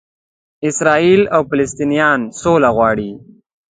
[0.67, 3.11] اسراییل او فلسطنینان سوله غواړي.